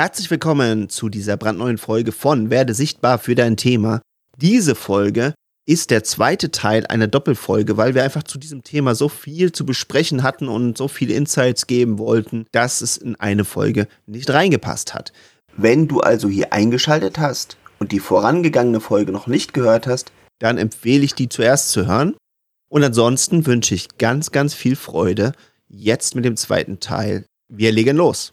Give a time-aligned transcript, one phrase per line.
[0.00, 4.00] Herzlich willkommen zu dieser brandneuen Folge von Werde sichtbar für dein Thema.
[4.38, 5.34] Diese Folge
[5.66, 9.66] ist der zweite Teil einer Doppelfolge, weil wir einfach zu diesem Thema so viel zu
[9.66, 14.94] besprechen hatten und so viele Insights geben wollten, dass es in eine Folge nicht reingepasst
[14.94, 15.12] hat.
[15.58, 20.56] Wenn du also hier eingeschaltet hast und die vorangegangene Folge noch nicht gehört hast, dann
[20.56, 22.16] empfehle ich die zuerst zu hören.
[22.70, 25.32] Und ansonsten wünsche ich ganz, ganz viel Freude
[25.68, 27.26] jetzt mit dem zweiten Teil.
[27.52, 28.32] Wir legen los.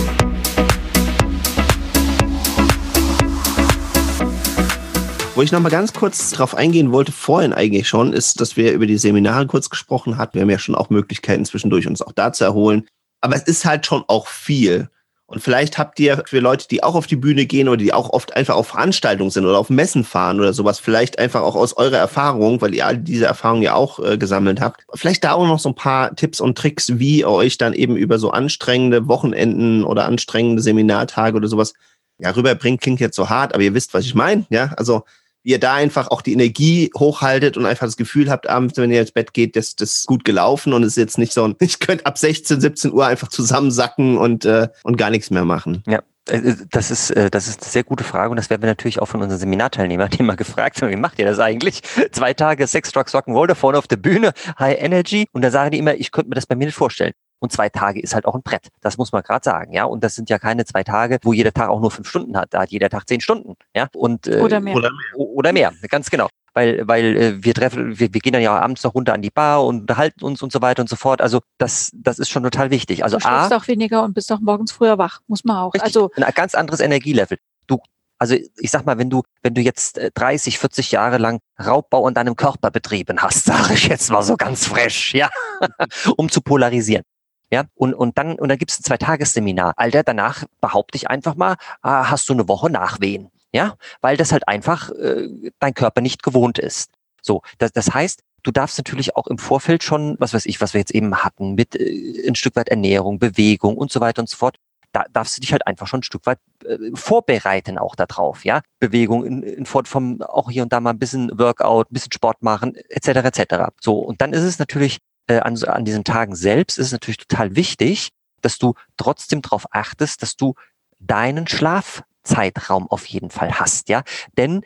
[5.33, 8.73] Wo ich noch mal ganz kurz drauf eingehen wollte, vorhin eigentlich schon, ist, dass wir
[8.73, 10.33] über die Seminare kurz gesprochen hatten.
[10.33, 12.85] Wir haben ja schon auch Möglichkeiten zwischendurch, uns auch da zu erholen.
[13.21, 14.89] Aber es ist halt schon auch viel.
[15.27, 18.09] Und vielleicht habt ihr für Leute, die auch auf die Bühne gehen oder die auch
[18.09, 21.77] oft einfach auf Veranstaltungen sind oder auf Messen fahren oder sowas, vielleicht einfach auch aus
[21.77, 25.47] eurer Erfahrung, weil ihr all diese Erfahrungen ja auch äh, gesammelt habt, vielleicht da auch
[25.47, 29.07] noch so ein paar Tipps und Tricks, wie ihr euch dann eben über so anstrengende
[29.07, 31.73] Wochenenden oder anstrengende Seminartage oder sowas
[32.19, 34.45] ja, rüberbringt, klingt jetzt so hart, aber ihr wisst, was ich meine.
[34.49, 35.05] Ja, also
[35.43, 38.91] wie ihr da einfach auch die Energie hochhaltet und einfach das Gefühl habt, abends, wenn
[38.91, 41.43] ihr ins Bett geht, das, das ist gut gelaufen und es ist jetzt nicht so
[41.43, 45.45] ein, ich könnte ab 16, 17 Uhr einfach zusammensacken und, äh, und gar nichts mehr
[45.45, 45.83] machen.
[45.87, 46.01] Ja.
[46.29, 48.69] Äh, äh, das ist, äh, das ist eine sehr gute Frage und das werden wir
[48.69, 50.81] natürlich auch von unseren Seminarteilnehmern immer gefragt.
[50.81, 51.81] Wie macht ihr das eigentlich?
[52.11, 55.71] Zwei Tage Sex, Drugs, Rock'n'Roll da vorne auf der Bühne, High Energy und da sagen
[55.71, 57.13] die immer, ich könnte mir das bei mir nicht vorstellen.
[57.41, 58.69] Und zwei Tage ist halt auch ein Brett.
[58.79, 59.83] Das muss man gerade sagen, ja.
[59.83, 62.53] Und das sind ja keine zwei Tage, wo jeder Tag auch nur fünf Stunden hat.
[62.53, 63.87] Da hat jeder Tag zehn Stunden, ja.
[63.93, 64.75] Und äh, oder mehr.
[64.75, 68.41] Oder mehr, oder mehr ganz genau weil, weil äh, wir treffen, wir, wir gehen dann
[68.41, 70.95] ja abends noch runter an die Bar und unterhalten uns und so weiter und so
[70.95, 71.21] fort.
[71.21, 73.03] Also das, das ist schon total wichtig.
[73.03, 75.73] Also du schläfst auch weniger und bist auch morgens früher wach, muss man auch.
[75.73, 77.37] Richtig, also ein ganz anderes Energielevel.
[77.67, 77.79] Du,
[78.17, 82.05] also ich sag mal, wenn du, wenn du jetzt 30, äh, 40 Jahre lang Raubbau
[82.05, 85.29] an deinem Körper betrieben hast, sage ich jetzt mal so ganz fresh, ja,
[86.17, 87.03] um zu polarisieren,
[87.51, 89.73] ja, und, und dann, und dann gibt es ein Zwei-Tages-Seminar.
[89.75, 93.29] Alter, danach behaupte ich einfach mal, ah, hast du eine Woche Nachwehen.
[93.53, 95.27] Ja, weil das halt einfach äh,
[95.59, 96.91] dein Körper nicht gewohnt ist.
[97.21, 100.73] So, das, das heißt, du darfst natürlich auch im Vorfeld schon, was weiß ich, was
[100.73, 104.29] wir jetzt eben hatten, mit äh, ein Stück weit Ernährung, Bewegung und so weiter und
[104.29, 104.55] so fort,
[104.93, 108.61] da darfst du dich halt einfach schon ein Stück weit äh, vorbereiten auch darauf, ja.
[108.79, 112.11] Bewegung in, in Form vom auch hier und da mal ein bisschen Workout, ein bisschen
[112.11, 113.07] Sport machen, etc.
[113.07, 113.55] etc.
[113.81, 114.99] So, und dann ist es natürlich
[115.31, 118.09] äh, an, an diesen Tagen selbst ist es natürlich total wichtig,
[118.41, 120.55] dass du trotzdem darauf achtest, dass du
[120.99, 124.03] deinen Schlafzeitraum auf jeden Fall hast, ja.
[124.37, 124.63] Denn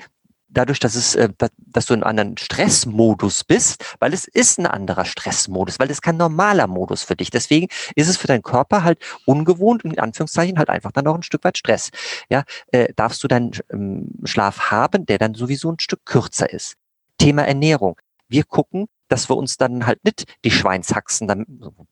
[0.48, 4.66] dadurch, dass es, äh, dass du in einem anderen Stressmodus bist, weil es ist ein
[4.66, 7.30] anderer Stressmodus, weil es kein normaler Modus für dich.
[7.30, 11.16] Deswegen ist es für deinen Körper halt ungewohnt und in Anführungszeichen halt einfach dann noch
[11.16, 11.90] ein Stück weit Stress.
[12.30, 16.76] Ja, äh, darfst du deinen ähm, Schlaf haben, der dann sowieso ein Stück kürzer ist.
[17.18, 17.97] Thema Ernährung.
[18.28, 21.45] Wir gucken, dass wir uns dann halt nicht die Schweinshaxen, dann,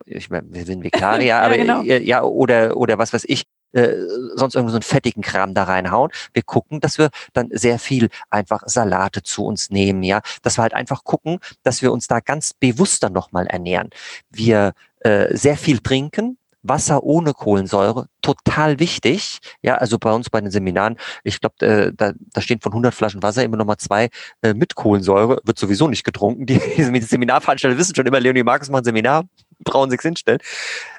[0.06, 1.82] ich meine, wir sind Vegetarier, ja, aber genau.
[1.82, 3.44] ja, oder, oder was weiß ich,
[3.74, 3.96] äh,
[4.36, 6.12] sonst irgendwie so einen fettigen Kram da reinhauen.
[6.34, 10.62] Wir gucken, dass wir dann sehr viel einfach Salate zu uns nehmen, ja, dass wir
[10.62, 13.90] halt einfach gucken, dass wir uns da ganz bewusster nochmal ernähren.
[14.30, 19.40] Wir äh, sehr viel trinken, Wasser ohne Kohlensäure, total wichtig.
[19.62, 22.94] Ja, also bei uns bei den Seminaren, ich glaube, äh, da, da stehen von 100
[22.94, 24.10] Flaschen Wasser immer noch mal zwei
[24.42, 26.46] äh, mit Kohlensäure, wird sowieso nicht getrunken.
[26.46, 29.26] Die, die Seminarveranstalter wissen schon immer, Leonie Markus macht ein Seminar,
[29.60, 30.40] brauchen sich hinstellen.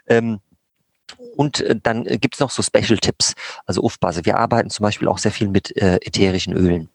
[0.06, 0.40] Ähm,
[1.36, 3.34] und äh, dann gibt's noch so Special-Tipps,
[3.66, 4.24] also Aufbase.
[4.24, 6.90] Wir arbeiten zum Beispiel auch sehr viel mit äh, ätherischen Ölen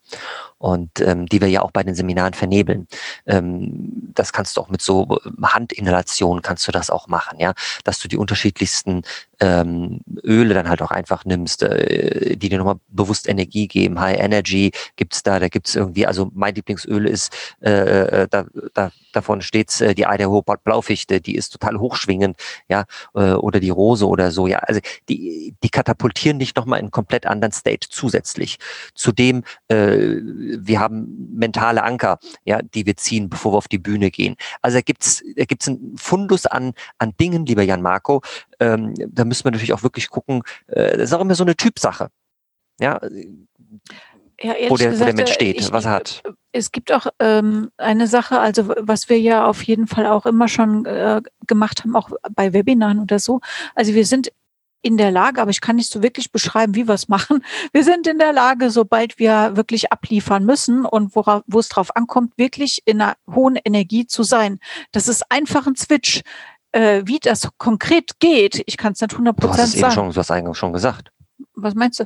[0.60, 2.88] und ähm, die wir ja auch bei den Seminaren vernebeln.
[3.26, 7.54] Ähm, das kannst du auch mit so Handinhalation kannst du das auch machen, ja,
[7.84, 9.04] dass du die unterschiedlichsten
[9.40, 14.00] ähm, Öle dann halt auch einfach nimmst, äh, die dir nochmal bewusst Energie geben.
[14.00, 18.92] High Energy gibt's da, da gibt's irgendwie, also mein Lieblingsöl ist, äh, äh da, da
[19.14, 22.38] davon steht's äh, die Idaho Blaufichte, die ist total hochschwingend,
[22.68, 22.86] ja,
[23.16, 26.92] äh, oder die Rose oder so, ja, also die, die katapultieren dich nochmal in einen
[26.92, 28.58] komplett anderen State zusätzlich.
[28.94, 34.12] Zudem äh, wir haben mentale Anker, ja, die wir ziehen, bevor wir auf die Bühne
[34.12, 34.36] gehen.
[34.62, 38.22] Also da gibt's, da gibt's einen Fundus an, an Dingen, lieber Jan Marco.
[38.60, 40.44] Ähm, da müssen wir natürlich auch wirklich gucken.
[40.68, 42.10] Äh, das ist auch immer so eine Typsache.
[42.80, 43.00] Ja,
[44.42, 46.24] ja, wo, der, gesagt, wo der Mensch steht, ich, was er hat.
[46.52, 50.48] Es gibt auch ähm, eine Sache, also was wir ja auf jeden Fall auch immer
[50.48, 53.42] schon äh, gemacht haben, auch bei Webinaren oder so.
[53.76, 54.32] Also wir sind
[54.82, 57.44] in der Lage, aber ich kann nicht so wirklich beschreiben, wie wir es machen.
[57.74, 61.96] Wir sind in der Lage, sobald wir wirklich abliefern müssen und worauf, wo es drauf
[61.96, 64.60] ankommt, wirklich in einer hohen Energie zu sein.
[64.92, 66.22] Das ist einfach ein Switch.
[66.72, 69.60] Äh, wie das konkret geht, ich kann es nicht 100 Prozent sagen.
[69.60, 71.12] Du hast es eben schon, du hast eigentlich schon gesagt.
[71.56, 72.06] Was meinst du?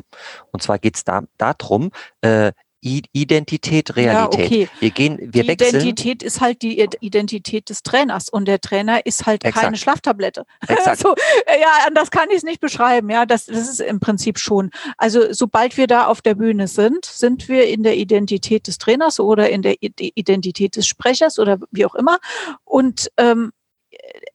[0.51, 1.91] Und zwar geht es da, darum,
[2.21, 4.39] äh, Identität, Realität.
[4.39, 4.69] Ja, okay.
[4.79, 5.81] Wir gehen, wir die wechseln.
[5.81, 9.65] Identität ist halt die Identität des Trainers und der Trainer ist halt Exakt.
[9.65, 10.45] keine Schlaftablette.
[10.67, 10.99] Exakt.
[10.99, 11.15] so,
[11.47, 13.09] ja, anders kann ich es nicht beschreiben.
[13.09, 14.71] Ja, das, das ist im Prinzip schon.
[14.97, 19.19] Also sobald wir da auf der Bühne sind, sind wir in der Identität des Trainers
[19.19, 22.19] oder in der Identität des Sprechers oder wie auch immer.
[22.63, 23.51] Und ähm,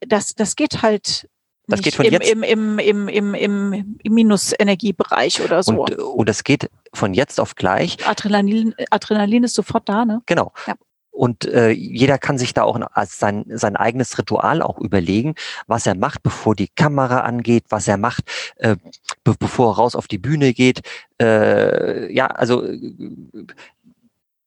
[0.01, 1.29] das, das geht halt
[1.69, 5.83] das geht von im, jetzt im, im, im, im, im, im Minusenergiebereich oder so.
[5.83, 7.97] Und, und das geht von jetzt auf gleich.
[8.07, 10.23] Adrenalin, Adrenalin ist sofort da, ne?
[10.27, 10.53] Genau.
[10.67, 10.75] Ja.
[11.19, 15.35] Und äh, jeder kann sich da auch als sein, sein eigenes Ritual auch überlegen,
[15.67, 18.23] was er macht, bevor die Kamera angeht, was er macht,
[18.57, 18.77] äh,
[19.25, 20.83] be bevor er raus auf die Bühne geht.
[21.21, 22.65] Äh, ja, also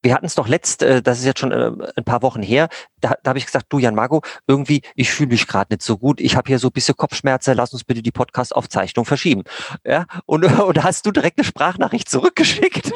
[0.02, 2.68] wir hatten es doch letzt, äh, das ist jetzt schon äh, ein paar Wochen her,
[3.00, 5.96] da, da habe ich gesagt, du Jan Marco, irgendwie, ich fühle mich gerade nicht so
[5.98, 9.42] gut, ich habe hier so ein bisschen Kopfschmerzen, lass uns bitte die Podcast-Aufzeichnung verschieben.
[9.84, 12.92] Ja, und, und hast du direkt eine Sprachnachricht zurückgeschickt?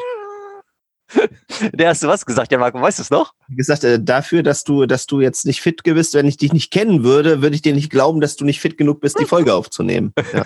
[1.73, 3.33] Der hast du was gesagt, ja Marco, weißt du es noch?
[3.47, 6.51] Wie gesagt, äh, dafür, dass du, dass du jetzt nicht fit bist, wenn ich dich
[6.53, 9.25] nicht kennen würde, würde ich dir nicht glauben, dass du nicht fit genug bist, die
[9.25, 10.13] Folge aufzunehmen.
[10.33, 10.43] Ja,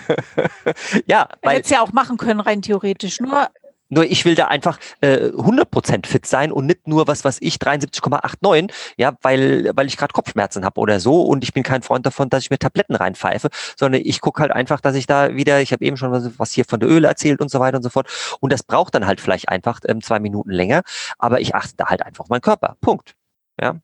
[1.07, 1.57] ja weil.
[1.57, 3.19] Hätte es ja auch machen können, rein theoretisch.
[3.19, 3.49] Nur
[3.91, 7.57] nur ich will da einfach äh, 100% fit sein und nicht nur was, was ich
[7.57, 12.05] 73,89, ja, weil, weil ich gerade Kopfschmerzen habe oder so und ich bin kein Freund
[12.05, 15.61] davon, dass ich mir Tabletten reinpfeife, sondern ich gucke halt einfach, dass ich da wieder,
[15.61, 17.83] ich habe eben schon was, was hier von der Öle erzählt und so weiter und
[17.83, 18.07] so fort
[18.39, 20.81] und das braucht dann halt vielleicht einfach ähm, zwei Minuten länger,
[21.19, 22.77] aber ich achte da halt einfach auf meinen Körper.
[22.81, 23.15] Punkt.
[23.61, 23.75] Ja,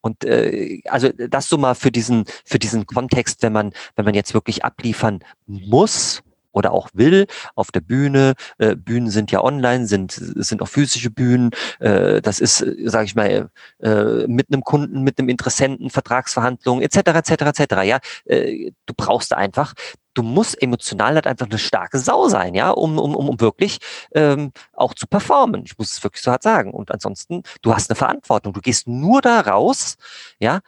[0.00, 4.14] und äh, also das so mal für diesen für diesen Kontext, wenn man wenn man
[4.14, 6.22] jetzt wirklich abliefern muss,
[6.54, 8.34] oder auch will auf der Bühne.
[8.58, 11.50] Äh, Bühnen sind ja online, sind sind auch physische Bühnen.
[11.80, 13.50] Äh, das ist, sage ich mal,
[13.82, 16.98] äh, mit einem Kunden, mit einem Interessenten, Vertragsverhandlungen etc.
[16.98, 17.30] etc.
[17.58, 17.74] etc.
[17.84, 19.74] Ja, äh, du brauchst einfach
[20.14, 23.78] du musst emotional halt einfach eine starke Sau sein, ja, um, um, um wirklich
[24.14, 25.64] ähm, auch zu performen.
[25.66, 26.72] Ich muss es wirklich so hart sagen.
[26.72, 28.52] Und ansonsten, du hast eine Verantwortung.
[28.52, 29.96] Du gehst nur da raus,
[30.38, 30.60] ja,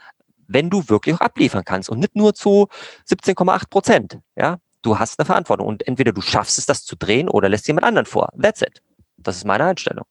[0.48, 2.68] wenn du wirklich auch abliefern kannst und nicht nur zu
[3.08, 7.28] 17,8 Prozent, ja du hast eine Verantwortung und entweder du schaffst es, das zu drehen
[7.28, 8.28] oder lässt jemand anderen vor.
[8.40, 8.80] That's it.
[9.16, 10.04] Das ist meine Einstellung.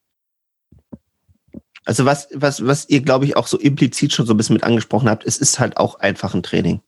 [1.86, 4.64] Also was, was, was ihr, glaube ich, auch so implizit schon so ein bisschen mit
[4.64, 6.82] angesprochen habt, es ist halt auch einfach ein Training.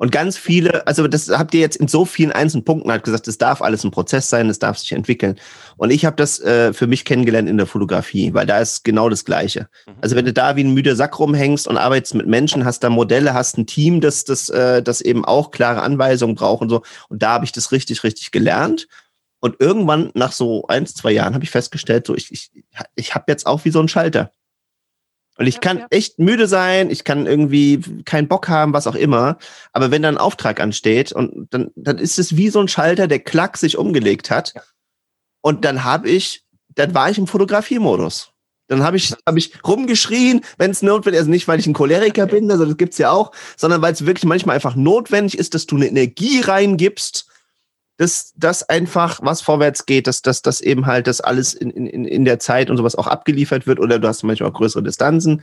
[0.00, 3.28] Und ganz viele, also das habt ihr jetzt in so vielen einzelnen Punkten halt gesagt,
[3.28, 5.38] es darf alles ein Prozess sein, es darf sich entwickeln.
[5.76, 9.10] Und ich habe das äh, für mich kennengelernt in der Fotografie, weil da ist genau
[9.10, 9.68] das Gleiche.
[9.86, 9.92] Mhm.
[10.00, 12.88] Also wenn du da wie ein müder Sack rumhängst und arbeitest mit Menschen, hast da
[12.88, 16.80] Modelle, hast ein Team, das, das, äh, das eben auch klare Anweisungen braucht und so.
[17.10, 18.88] Und da habe ich das richtig, richtig gelernt.
[19.40, 22.50] Und irgendwann nach so ein, zwei Jahren habe ich festgestellt, so ich, ich,
[22.94, 24.30] ich habe jetzt auch wie so ein Schalter.
[25.40, 29.38] Und ich kann echt müde sein, ich kann irgendwie keinen Bock haben, was auch immer.
[29.72, 33.08] Aber wenn da ein Auftrag ansteht und dann, dann ist es wie so ein Schalter,
[33.08, 34.52] der klack sich umgelegt hat.
[35.40, 38.32] Und dann habe ich, dann war ich im Fotografiemodus.
[38.66, 41.20] Dann habe ich, hab ich rumgeschrien, wenn es notwendig ist.
[41.20, 44.04] Also nicht, weil ich ein Choleriker bin, also das gibt's ja auch, sondern weil es
[44.04, 47.29] wirklich manchmal einfach notwendig ist, dass du eine Energie reingibst,
[48.00, 52.06] dass das einfach was vorwärts geht, dass das dass eben halt das alles in, in,
[52.06, 55.42] in der Zeit und sowas auch abgeliefert wird oder du hast manchmal auch größere Distanzen.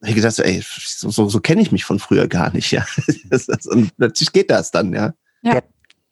[0.00, 2.86] Da ich gedacht, ey, so, so, so kenne ich mich von früher gar nicht, ja.
[3.66, 5.12] und natürlich geht das dann, ja.
[5.42, 5.60] ja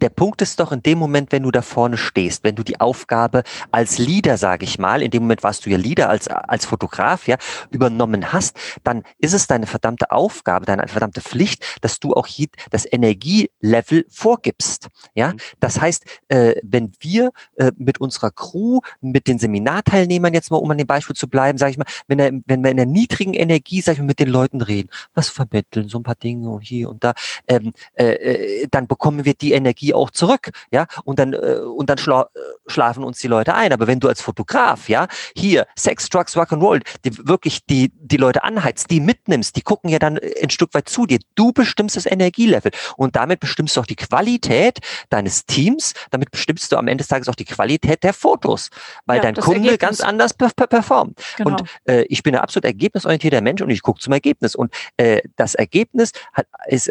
[0.01, 2.81] der Punkt ist doch in dem Moment, wenn du da vorne stehst, wenn du die
[2.81, 6.65] Aufgabe als Leader, sage ich mal, in dem Moment warst du ja Leader als, als
[6.65, 7.37] Fotograf, ja,
[7.71, 12.49] übernommen hast, dann ist es deine verdammte Aufgabe, deine verdammte Pflicht, dass du auch hier
[12.71, 14.89] das Energielevel vorgibst.
[15.15, 15.37] Ja, mhm.
[15.61, 20.71] das heißt, äh, wenn wir äh, mit unserer Crew, mit den Seminarteilnehmern jetzt mal, um
[20.71, 23.35] an dem Beispiel zu bleiben, sage ich mal, wenn, er, wenn wir in der niedrigen
[23.35, 26.63] Energie, sage ich mal, mit den Leuten reden, was vermitteln, so ein paar Dinge und
[26.63, 27.13] hier und da,
[27.49, 31.91] ähm, äh, äh dann bekommen wir die Energie auch zurück, ja, und dann äh, und
[31.91, 33.73] dann schla äh, schlafen uns die Leute ein.
[33.73, 37.93] Aber wenn du als Fotograf, ja, hier Sex, Drugs, Rock and Roll, die wirklich die
[37.95, 41.19] die Leute anheizt, die mitnimmst, die gucken ja dann ein Stück weit zu dir.
[41.35, 44.79] Du bestimmst das Energielevel und damit bestimmst du auch die Qualität
[45.09, 45.95] deines Teams.
[46.11, 48.71] Damit bestimmst du am Ende des Tages auch die Qualität der Fotos,
[49.07, 49.79] weil ja, dein Kunde Ergebnis.
[49.79, 51.21] ganz anders per per performt.
[51.37, 51.51] Genau.
[51.51, 55.23] Und äh, ich bin ein absolut ergebnisorientierter Mensch und ich gucke zum Ergebnis und äh,
[55.37, 56.91] das Ergebnis hat, ist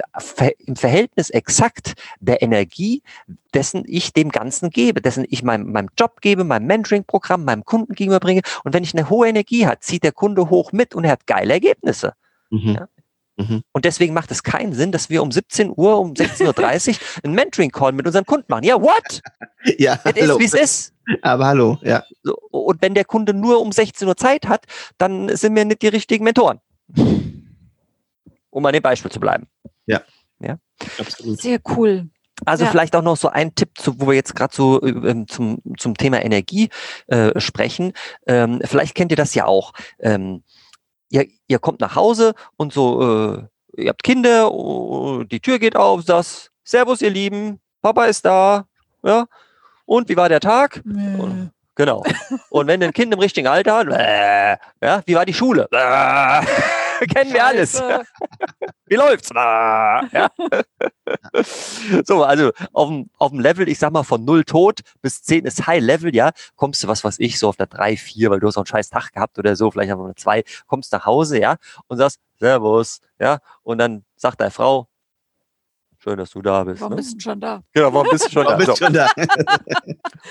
[0.65, 2.88] im Verhältnis exakt der Energie
[3.53, 7.93] dessen ich dem Ganzen gebe, dessen ich meinem, meinem Job gebe, meinem Mentoring-Programm, meinem Kunden
[7.93, 8.41] gegenüberbringe.
[8.63, 11.27] Und wenn ich eine hohe Energie habe, zieht der Kunde hoch mit und er hat
[11.27, 12.13] geile Ergebnisse.
[12.49, 12.75] Mhm.
[12.75, 12.87] Ja?
[13.37, 13.63] Mhm.
[13.71, 17.35] Und deswegen macht es keinen Sinn, dass wir um 17 Uhr, um 16.30 Uhr einen
[17.35, 18.63] Mentoring-Call mit unserem Kunden machen.
[18.63, 19.21] Ja, what?
[19.77, 20.39] Ja, Es ist, hallo.
[20.39, 20.93] wie es ist.
[21.21, 22.03] Aber hallo, ja.
[22.51, 24.65] Und wenn der Kunde nur um 16 Uhr Zeit hat,
[24.97, 26.59] dann sind wir nicht die richtigen Mentoren.
[28.51, 29.47] Um an dem Beispiel zu bleiben.
[30.97, 31.41] Absolut.
[31.41, 32.09] Sehr cool.
[32.45, 32.71] Also Ja.
[32.71, 35.95] vielleicht auch noch so ein Tipp, zu, wo wir jetzt gerade so ähm, zum, zum
[35.95, 36.69] Thema Energie
[37.07, 37.93] äh, sprechen.
[38.27, 39.73] Ähm, vielleicht kennt ihr das ja auch.
[39.99, 40.43] Ähm,
[41.09, 43.01] ihr, ihr kommt nach Hause und so,
[43.35, 48.25] äh, ihr habt Kinder, oh, die Tür geht auf, das Servus, ihr Lieben, Papa ist
[48.25, 48.65] da,
[49.03, 49.25] ja.
[49.85, 50.77] Und wie war der Tag?
[50.85, 52.03] Äh, Genau.
[52.49, 55.65] Und wenn ein Kind im richtigen Alter hat, äh, ja, wie war die Schule?
[55.71, 56.41] Äh,
[57.13, 57.81] kennen wir alles.
[58.87, 59.29] Wie läuft's?
[59.35, 60.29] Ah, Ja.
[62.05, 65.45] So, also auf dem, auf dem Level, ich sag mal, von null tot bis 10
[65.45, 68.39] ist High Level, ja, kommst du, was weiß ich, so auf der 3, 4, weil
[68.39, 71.05] du hast auch einen scheiß Tag gehabt oder so, vielleicht einfach eine 2, kommst nach
[71.07, 71.55] Hause, ja,
[71.87, 74.87] und sagst, Servus, ja, und dann sagt deine Frau,
[75.97, 76.79] schön, dass du da bist.
[76.81, 76.97] Warum Ne?
[76.97, 77.61] bist du schon da?
[77.73, 78.55] Genau, warum bist du schon da?
[78.55, 79.07] bist So, schon da.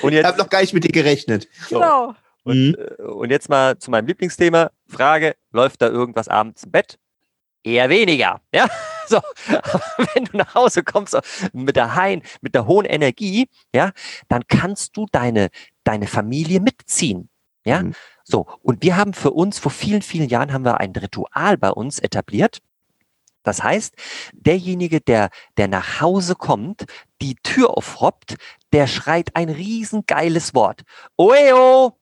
[0.03, 1.49] und Ich jetzt, habe noch gar nicht mit dir gerechnet.
[1.69, 2.15] so, Genau.
[2.55, 2.77] Mhm.
[2.99, 4.71] Äh, Und jetzt mal zu meinem Lieblingsthema.
[4.87, 6.99] Frage, läuft da irgendwas abends im Bett?
[7.65, 8.41] Eher weniger.
[8.55, 8.69] Ja,
[9.09, 9.17] so.
[9.49, 9.83] Aber
[10.15, 11.17] wenn du nach Hause kommst
[11.53, 13.93] mit der, Hein, mit der hohen Energie, ja,
[14.29, 15.49] dann kannst du deine,
[15.85, 17.29] deine Familie mitziehen.
[17.65, 17.95] Ja, Mhm.
[18.25, 18.47] so.
[18.63, 21.99] Und wir haben für uns, vor vielen, vielen Jahren haben wir ein Ritual bei uns
[21.99, 22.59] etabliert.
[23.43, 23.95] Das heißt,
[24.33, 26.85] derjenige, der, der nach Hause kommt,
[27.23, 28.37] die Tür aufroppt,
[28.73, 30.83] der schreit ein riesengeiles Wort.
[31.17, 31.97] Oeo!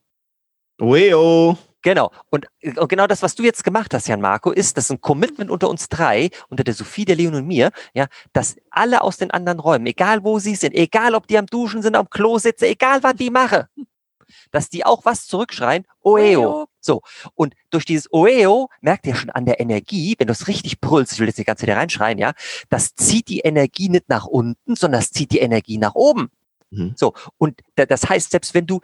[0.80, 1.56] Oeo.
[1.82, 2.10] Genau.
[2.30, 5.00] Und, und genau das, was du jetzt gemacht hast, Jan Marco, ist, das ist ein
[5.00, 9.18] Commitment unter uns drei, unter der Sophie, der Leon und mir, ja, dass alle aus
[9.18, 12.38] den anderen Räumen, egal wo sie sind, egal ob die am Duschen sind, am Klo
[12.38, 13.64] sitzen, egal was die machen,
[14.50, 16.66] dass die auch was zurückschreien, Oeo.
[16.80, 17.02] So.
[17.34, 21.12] Und durch dieses Oeo merkt ihr schon an der Energie, wenn du es richtig brüllst,
[21.12, 22.32] ich will jetzt die ganze Zeit reinschreien, ja,
[22.68, 26.30] das zieht die Energie nicht nach unten, sondern das zieht die Energie nach oben.
[26.70, 26.94] Mhm.
[26.96, 27.14] So.
[27.38, 28.80] Und da- das heißt, selbst wenn du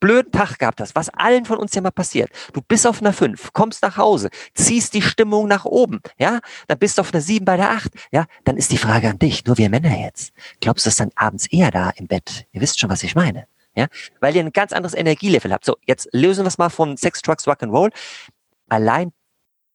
[0.00, 3.12] blöden Tag gehabt hast, was allen von uns ja mal passiert, du bist auf einer
[3.12, 7.20] 5, kommst nach Hause, ziehst die Stimmung nach oben, ja, dann bist du auf einer
[7.20, 10.32] 7 bei der 8, ja, dann ist die Frage an dich, nur wir Männer jetzt,
[10.60, 12.46] glaubst du, es dann abends eher da im Bett?
[12.52, 13.86] Ihr wisst schon, was ich meine, ja,
[14.20, 15.64] weil ihr ein ganz anderes Energielevel habt.
[15.64, 17.90] So, jetzt lösen wir es mal von Sex, Drugs, Rock'n'Roll.
[18.68, 19.12] Allein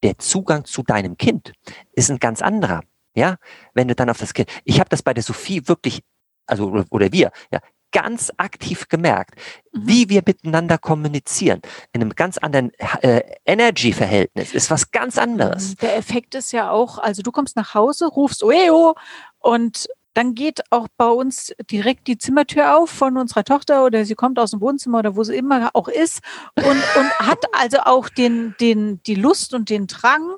[0.03, 1.53] der Zugang zu deinem Kind
[1.93, 2.81] ist ein ganz anderer,
[3.15, 3.37] ja,
[3.73, 6.01] wenn du dann auf das Kind, ich habe das bei der Sophie wirklich,
[6.45, 7.59] also, oder wir, ja,
[7.95, 9.35] ganz aktiv gemerkt,
[9.75, 9.87] Mhm.
[9.87, 11.61] wie wir miteinander kommunizieren,
[11.93, 12.71] in einem ganz anderen
[13.01, 15.75] äh, Energy-Verhältnis, ist was ganz anderes.
[15.77, 18.95] Der Effekt ist ja auch, also du kommst nach Hause, rufst Oeo
[19.39, 24.15] und dann geht auch bei uns direkt die Zimmertür auf von unserer Tochter oder sie
[24.15, 26.21] kommt aus dem Wohnzimmer oder wo sie immer auch ist
[26.55, 30.35] und, und hat also auch den, den, die Lust und den Drang,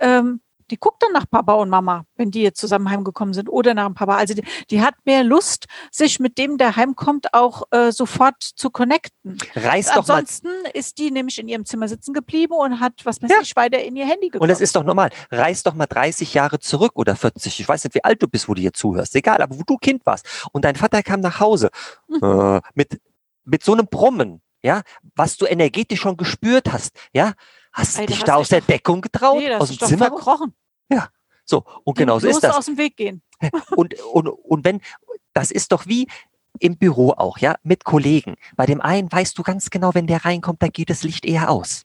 [0.00, 0.40] ähm,
[0.70, 3.86] die guckt dann nach Papa und Mama, wenn die jetzt zusammen heimgekommen sind oder nach
[3.86, 4.16] dem Papa.
[4.16, 8.70] Also die, die hat mehr Lust, sich mit dem, der heimkommt, auch äh, sofort zu
[8.70, 9.38] connecten.
[9.54, 13.20] Reiß doch mal Ansonsten ist die nämlich in ihrem Zimmer sitzen geblieben und hat, was
[13.22, 13.38] weiß Ja.
[13.42, 14.42] ich, weiter in ihr Handy geguckt.
[14.42, 15.10] Und das ist doch normal.
[15.30, 17.60] Reiß doch mal 30 Jahre zurück oder 40.
[17.60, 19.14] Ich weiß nicht, wie alt du bist, wo du hier zuhörst.
[19.16, 20.26] Egal, aber wo du Kind warst.
[20.52, 21.70] Und dein Vater kam nach Hause
[22.22, 23.00] äh, mit,
[23.44, 24.82] mit so einem Brummen, ja,
[25.16, 27.32] was du energetisch schon gespürt hast, ja.
[27.72, 29.38] Hast du dich da aus der Deckung getraut?
[29.38, 30.06] Nee, aus dem Zimmer?
[30.06, 30.54] verkrochen.
[31.50, 32.54] So, und genau so ist das.
[32.54, 33.22] aus dem Weg gehen.
[33.74, 34.80] Und, und, und wenn,
[35.32, 36.06] das ist doch wie
[36.60, 38.36] im Büro auch, ja, mit Kollegen.
[38.54, 41.50] Bei dem einen weißt du ganz genau, wenn der reinkommt, da geht das Licht eher
[41.50, 41.82] aus.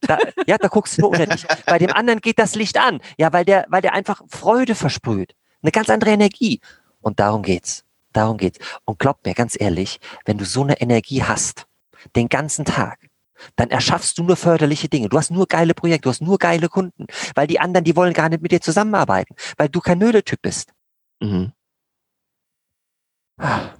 [0.00, 1.46] Da, ja, da guckst du nur unter dich.
[1.66, 3.00] Bei dem anderen geht das Licht an.
[3.18, 5.34] Ja, weil der, weil der einfach Freude versprüht.
[5.62, 6.60] Eine ganz andere Energie.
[7.02, 7.84] Und darum geht's.
[8.12, 8.58] Darum geht's.
[8.86, 11.66] Und glaub mir ganz ehrlich, wenn du so eine Energie hast,
[12.16, 12.98] den ganzen Tag,
[13.56, 15.08] dann erschaffst du nur förderliche Dinge.
[15.08, 18.12] Du hast nur geile Projekte, du hast nur geile Kunden, weil die anderen, die wollen
[18.12, 20.72] gar nicht mit dir zusammenarbeiten, weil du kein Nödeltyp bist.
[21.20, 21.52] Mhm.
[23.40, 23.74] Ja,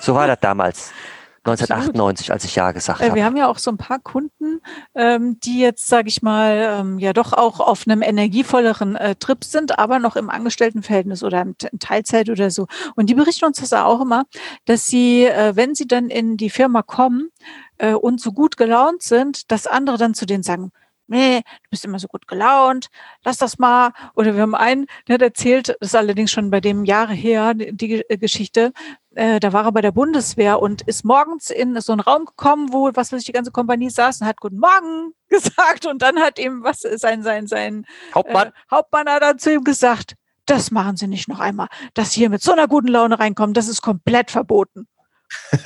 [0.00, 0.92] so war das damals.
[1.48, 3.24] 1998, als ich Ja gesagt Äh, wir habe.
[3.24, 4.60] haben ja auch so ein paar Kunden,
[4.94, 9.44] ähm, die jetzt, sage ich mal, ähm, ja doch auch auf einem energievolleren äh, Trip
[9.44, 12.66] sind, aber noch im Angestelltenverhältnis oder im in Teilzeit oder so.
[12.94, 14.24] Und die berichten uns das auch immer,
[14.66, 17.30] dass sie, äh, wenn sie dann in die Firma kommen
[17.78, 20.72] äh, und so gut gelaunt sind, dass andere dann zu denen sagen,
[21.10, 22.88] nee, du bist immer so gut gelaunt,
[23.24, 23.92] lass das mal.
[24.14, 27.54] Oder wir haben einen, der hat erzählt, das ist allerdings schon bei dem Jahre her,
[27.54, 28.72] die, die Ge- Geschichte,
[29.18, 32.72] äh, da war er bei der Bundeswehr und ist morgens in so einen Raum gekommen,
[32.72, 36.20] wo, was weiß ich, die ganze Kompanie saß und hat Guten Morgen gesagt und dann
[36.20, 37.84] hat ihm was sein, sein, sein
[38.14, 40.14] Hauptmann, äh, Hauptmann hat dann zu ihm gesagt,
[40.46, 41.66] das machen Sie nicht noch einmal.
[41.94, 44.86] Dass Sie hier mit so einer guten Laune reinkommen, das ist komplett verboten.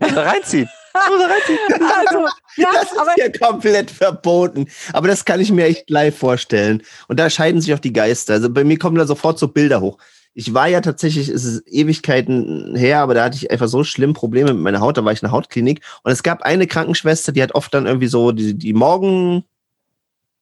[0.00, 0.68] reinziehen.
[0.94, 4.68] also, ja, das ist ja komplett verboten.
[4.92, 6.82] Aber das kann ich mir echt live vorstellen.
[7.08, 8.34] Und da scheiden sich auch die Geister.
[8.34, 9.98] Also bei mir kommen da sofort so Bilder hoch.
[10.34, 14.14] Ich war ja tatsächlich, es ist Ewigkeiten her, aber da hatte ich einfach so schlimm
[14.14, 14.96] Probleme mit meiner Haut.
[14.96, 15.80] Da war ich in der Hautklinik.
[16.02, 19.44] Und es gab eine Krankenschwester, die hat oft dann irgendwie so die, die Morgen,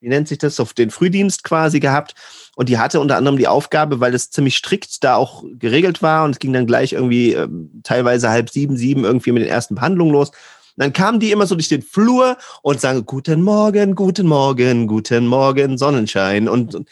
[0.00, 2.14] wie nennt sich das, auf den Frühdienst quasi gehabt.
[2.57, 6.25] Und die hatte unter anderem die Aufgabe, weil es ziemlich strikt da auch geregelt war
[6.25, 7.49] und es ging dann gleich irgendwie äh,
[7.83, 10.31] teilweise halb sieben, sieben irgendwie mit den ersten Behandlungen los.
[10.76, 15.26] Dann kamen die immer so durch den Flur und sagen, guten Morgen, guten Morgen, guten
[15.26, 16.49] Morgen, Sonnenschein.
[16.49, 16.88] Und, und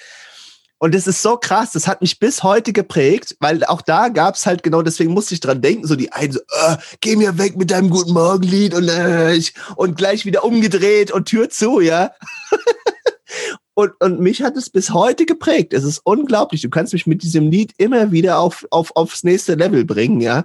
[0.85, 4.35] und es ist so krass, das hat mich bis heute geprägt, weil auch da gab
[4.35, 7.38] es halt genau, deswegen musste ich dran denken, so die einen so, äh, geh mir
[7.38, 9.41] weg mit deinem Guten Morgen-Lied und, äh,
[9.76, 12.11] und gleich wieder umgedreht und Tür zu, ja.
[13.75, 15.73] und, und mich hat es bis heute geprägt.
[15.73, 16.61] Es ist unglaublich.
[16.61, 20.45] Du kannst mich mit diesem Lied immer wieder auf, auf, aufs nächste Level bringen, ja.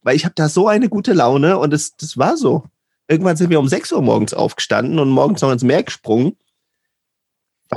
[0.00, 2.64] Weil ich habe da so eine gute Laune und es, das war so.
[3.06, 6.38] Irgendwann sind wir um 6 Uhr morgens aufgestanden und morgens noch ins Meer gesprungen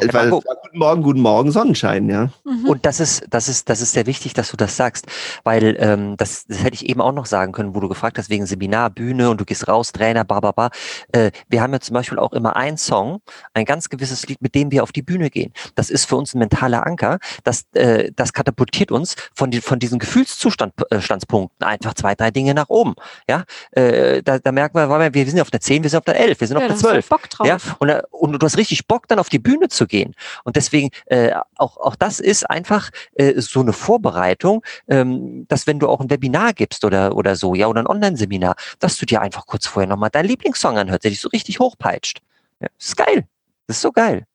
[0.01, 2.30] weil, weil guten Morgen, guten Morgen, Sonnenschein, ja.
[2.44, 2.70] Mhm.
[2.70, 5.08] Und das ist, das ist, das ist sehr wichtig, dass du das sagst,
[5.44, 8.30] weil ähm, das, das hätte ich eben auch noch sagen können, wo du gefragt hast
[8.30, 10.70] wegen Seminar, Bühne und du gehst raus, Trainer, ba, ba, ba.
[11.12, 13.22] Äh, wir haben ja zum Beispiel auch immer einen Song,
[13.54, 15.54] ein ganz gewisses Lied, mit dem wir auf die Bühne gehen.
[15.75, 17.20] Das ist für uns ein mentaler Anker.
[17.44, 22.54] Das, äh, das katapultiert uns von, die, von diesen Gefühlszustandspunkten äh, einfach zwei, drei Dinge
[22.54, 22.96] nach oben.
[23.30, 26.20] Ja, äh, da, da merken wir, wir sind auf der 10, wir sind auf der
[26.20, 27.10] 11, wir sind ja, auf der 12.
[27.10, 27.48] Bock drauf.
[27.48, 30.15] Ja, und, äh, und du hast richtig Bock, dann auf die Bühne zu gehen.
[30.44, 35.79] Und deswegen, äh, auch, auch das ist einfach äh, so eine Vorbereitung, ähm, dass wenn
[35.79, 39.22] du auch ein Webinar gibst oder, oder so, ja, oder ein Online-Seminar, dass du dir
[39.22, 42.22] einfach kurz vorher nochmal deinen Lieblingssong anhörst, der dich so richtig hochpeitscht.
[42.60, 43.27] Ja, das ist geil.
[43.67, 44.25] Das ist so geil.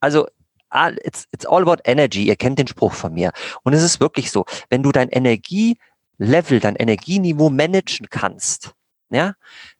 [0.00, 0.26] Also
[1.04, 2.26] it's, it's all about energy.
[2.26, 3.32] Ihr kennt den Spruch von mir.
[3.62, 8.72] Und es ist wirklich so, wenn du dein Energielevel, dein Energieniveau managen kannst,
[9.10, 9.34] ja,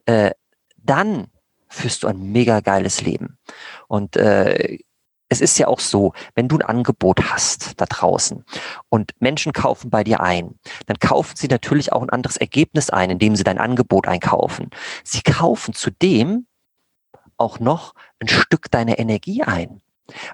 [0.06, 0.32] äh,
[0.76, 1.28] dann
[1.68, 3.38] führst du ein mega geiles Leben.
[3.86, 4.78] Und äh,
[5.30, 8.44] es ist ja auch so, wenn du ein Angebot hast da draußen
[8.88, 10.56] und Menschen kaufen bei dir ein,
[10.86, 14.70] dann kaufen sie natürlich auch ein anderes Ergebnis ein, indem sie dein Angebot einkaufen.
[15.04, 16.46] Sie kaufen zudem
[17.36, 19.80] auch noch ein Stück deiner Energie ein.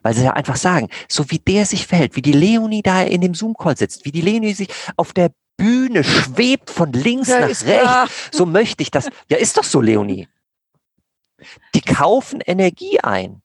[0.02, 3.20] Weil sie ja einfach sagen, so wie der sich verhält, wie die Leonie da in
[3.20, 7.48] dem Zoom-Call sitzt, wie die Leonie sich auf der Bühne schwebt von links ja, nach
[7.48, 8.08] rechts, klar.
[8.32, 9.10] so möchte ich das.
[9.28, 10.28] Ja, ist doch so, Leonie.
[11.74, 13.42] Die kaufen Energie ein.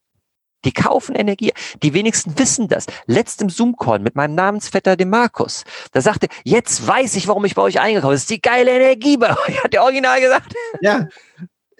[0.64, 1.52] Die kaufen Energie.
[1.82, 2.86] Die wenigsten wissen das.
[3.06, 5.64] Letztem Zoom-Call mit meinem Namensvetter, dem Markus.
[5.92, 8.14] Da sagte, jetzt weiß ich, warum ich bei euch eingekauft habe.
[8.14, 10.54] Das ist die geile Energie bei euch, hat der Original gesagt.
[10.80, 11.08] Ja.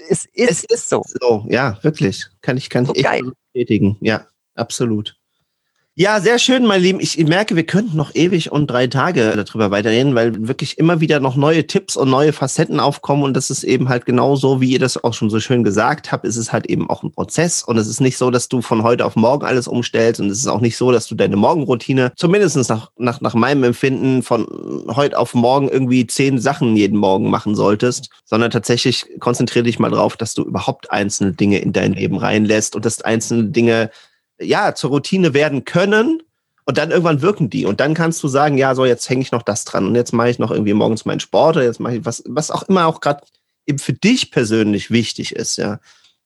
[0.08, 1.02] Es ist, es ist so.
[1.06, 1.46] so.
[1.48, 2.26] Ja, wirklich.
[2.40, 3.06] Kann ich, kann so ich
[3.54, 3.96] bestätigen.
[4.00, 5.16] Ja, absolut.
[5.94, 7.00] Ja, sehr schön, mein Lieben.
[7.00, 11.20] Ich merke, wir könnten noch ewig und drei Tage darüber weiterreden, weil wirklich immer wieder
[11.20, 13.24] noch neue Tipps und neue Facetten aufkommen.
[13.24, 16.10] Und das ist eben halt genau so, wie ihr das auch schon so schön gesagt
[16.10, 17.62] habt, ist es halt eben auch ein Prozess.
[17.62, 20.18] Und es ist nicht so, dass du von heute auf morgen alles umstellst.
[20.18, 23.62] Und es ist auch nicht so, dass du deine Morgenroutine, zumindest nach, nach, nach meinem
[23.62, 24.46] Empfinden, von
[24.96, 29.90] heute auf morgen irgendwie zehn Sachen jeden Morgen machen solltest, sondern tatsächlich konzentriere dich mal
[29.90, 33.90] drauf, dass du überhaupt einzelne Dinge in dein Leben reinlässt und dass einzelne Dinge
[34.42, 36.22] ja, zur Routine werden können
[36.64, 37.66] und dann irgendwann wirken die.
[37.66, 40.12] Und dann kannst du sagen, ja, so jetzt hänge ich noch das dran und jetzt
[40.12, 42.86] mache ich noch irgendwie morgens meinen Sport oder jetzt mache ich was, was auch immer
[42.86, 43.22] auch gerade
[43.66, 45.78] eben für dich persönlich wichtig ist, ja.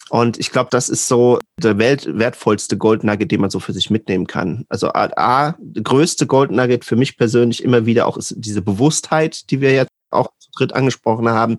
[0.08, 3.90] Und ich glaube, das ist so der wertvollste Gold Nugget, den man so für sich
[3.90, 4.64] mitnehmen kann.
[4.68, 8.62] Also A, A der größte Gold Nugget für mich persönlich immer wieder auch ist diese
[8.62, 11.58] Bewusstheit, die wir jetzt auch zu dritt angesprochen haben.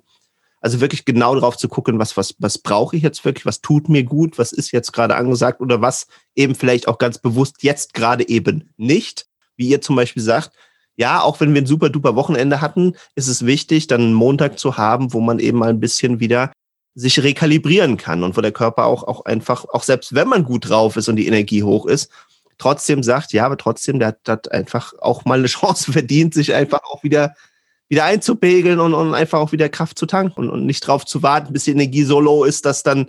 [0.60, 3.90] Also wirklich genau darauf zu gucken, was, was, was brauche ich jetzt wirklich, was tut
[3.90, 7.94] mir gut, was ist jetzt gerade angesagt oder was eben vielleicht auch ganz bewusst jetzt
[7.94, 9.28] gerade eben nicht.
[9.56, 10.52] Wie ihr zum Beispiel sagt,
[10.96, 14.58] ja, auch wenn wir ein super duper Wochenende hatten, ist es wichtig, dann einen Montag
[14.58, 16.52] zu haben, wo man eben mal ein bisschen wieder
[16.96, 20.68] sich rekalibrieren kann und wo der Körper auch, auch einfach, auch selbst wenn man gut
[20.68, 22.12] drauf ist und die Energie hoch ist,
[22.58, 26.34] trotzdem sagt, ja, aber trotzdem, der hat, der hat einfach auch mal eine Chance verdient,
[26.34, 27.36] sich einfach auch wieder
[27.90, 31.24] wieder einzupegeln und, und einfach auch wieder Kraft zu tanken und, und nicht drauf zu
[31.24, 33.08] warten, bis die Energie so low ist, dass dann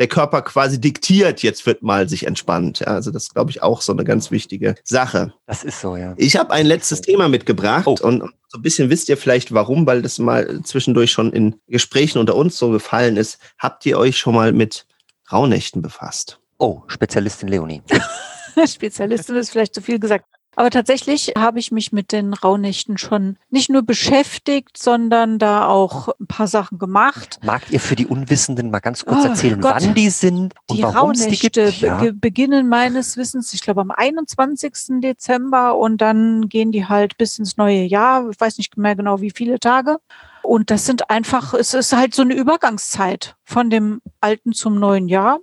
[0.00, 2.80] der Körper quasi diktiert, jetzt wird mal sich entspannt.
[2.80, 5.34] Ja, also das glaube ich auch so eine ganz wichtige Sache.
[5.46, 6.14] Das ist so, ja.
[6.16, 7.96] Ich habe ein letztes Thema mitgebracht oh.
[8.00, 12.18] und so ein bisschen wisst ihr vielleicht warum, weil das mal zwischendurch schon in Gesprächen
[12.18, 13.38] unter uns so gefallen ist.
[13.58, 14.86] Habt ihr euch schon mal mit
[15.30, 16.40] Rauhnächten befasst?
[16.58, 17.82] Oh, Spezialistin Leonie.
[18.66, 20.24] Spezialistin ist vielleicht zu viel gesagt.
[20.56, 26.08] Aber tatsächlich habe ich mich mit den Rauhnächten schon nicht nur beschäftigt, sondern da auch
[26.20, 27.38] ein paar Sachen gemacht.
[27.42, 29.74] Mag ihr für die Unwissenden mal ganz kurz oh, erzählen, Gott.
[29.76, 31.56] wann die sind und die warum es die gibt?
[31.56, 31.98] Ja.
[31.98, 35.00] Be beginnen meines Wissens, ich glaube, am 21.
[35.00, 38.28] Dezember und dann gehen die halt bis ins neue Jahr.
[38.28, 39.98] Ich weiß nicht mehr genau, wie viele Tage.
[40.42, 45.08] und das sind einfach, es ist halt so eine Übergangszeit von dem alten zum neuen
[45.08, 45.38] Jahr.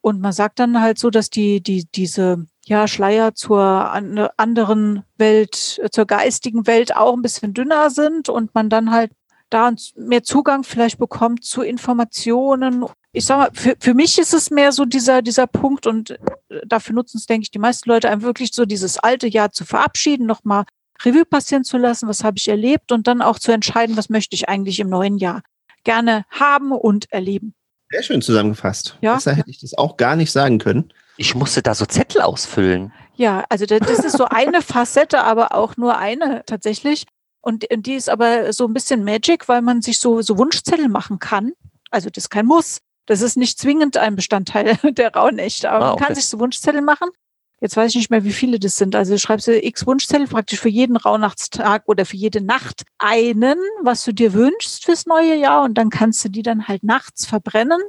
[0.00, 3.60] Und man sagt dann halt so, dass die, die, diese ja, Schleier zur
[4.36, 9.12] anderen Welt, zur geistigen Welt auch ein bisschen dünner sind und man dann halt
[9.50, 12.84] da mehr Zugang vielleicht bekommt zu Informationen.
[13.12, 16.18] Ich sag mal, für, für mich ist es mehr so dieser, dieser Punkt und äh,
[16.66, 19.64] dafür nutzen es, denke ich, die meisten Leute einfach wirklich so dieses alte Jahr zu
[19.64, 20.64] verabschieden, nochmal
[21.04, 24.34] Revue passieren zu lassen, was habe ich erlebt und dann auch zu entscheiden, was möchte
[24.34, 25.42] ich eigentlich im neuen Jahr
[25.84, 27.54] gerne haben und erleben.
[27.90, 28.98] Sehr schön zusammengefasst.
[29.02, 29.14] Ja.
[29.14, 30.92] Besser hätte ich das auch gar nicht sagen können.
[31.16, 32.92] Ich musste da so Zettel ausfüllen.
[33.16, 37.06] Ja, also das ist so eine Facette, aber auch nur eine tatsächlich.
[37.40, 41.18] Und die ist aber so ein bisschen Magic, weil man sich so, so Wunschzettel machen
[41.18, 41.52] kann.
[41.90, 42.78] Also das ist kein Muss.
[43.06, 45.70] Das ist nicht zwingend ein Bestandteil der Rauhnächte.
[45.70, 46.14] Aber Ah, man kann okay.
[46.14, 47.08] sich so Wunschzettel machen.
[47.60, 48.96] Jetzt weiß ich nicht mehr, wie viele das sind.
[48.96, 54.04] Also schreibst du x Wunschzettel praktisch für jeden Rauhnachtstag oder für jede Nacht einen, was
[54.04, 55.62] du dir wünschst fürs neue Jahr.
[55.62, 57.80] Und dann kannst du die dann halt nachts verbrennen.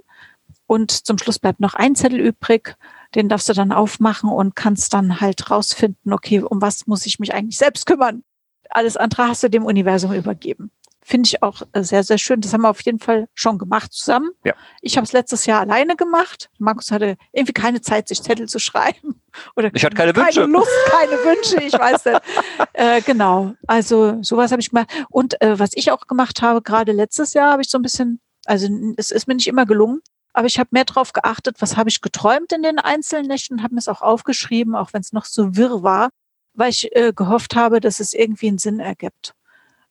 [0.68, 2.76] Und zum Schluss bleibt noch ein Zettel übrig.
[3.14, 7.20] Den darfst du dann aufmachen und kannst dann halt rausfinden, okay, um was muss ich
[7.20, 8.24] mich eigentlich selbst kümmern?
[8.70, 10.72] Alles andere hast du dem Universum übergeben.
[11.08, 12.42] Finde ich auch äh, sehr, sehr schön.
[12.42, 14.32] Das haben wir auf jeden Fall schon gemacht zusammen.
[14.44, 14.54] Ja.
[14.82, 16.50] Ich habe es letztes Jahr alleine gemacht.
[16.58, 19.22] Markus hatte irgendwie keine Zeit, sich Zettel zu schreiben.
[19.56, 20.46] Oder Ich hatte keine keine Wünsche.
[20.46, 22.22] Lust, keine Wünsche, ich weiß nicht.
[22.74, 23.54] äh, genau.
[23.68, 24.90] Also sowas habe ich gemacht.
[25.12, 28.20] Und äh, was ich auch gemacht habe, gerade letztes Jahr habe ich so ein bisschen,
[28.46, 30.02] also es ist mir nicht immer gelungen,
[30.36, 33.64] aber ich habe mehr drauf geachtet, was habe ich geträumt in den einzelnen Nächten und
[33.64, 36.10] habe mir es auch aufgeschrieben, auch wenn es noch so wirr war,
[36.54, 39.34] weil ich äh, gehofft habe, dass es irgendwie einen Sinn ergibt.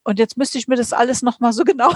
[0.02, 1.94] Und jetzt müsste ich mir das alles nochmal so genau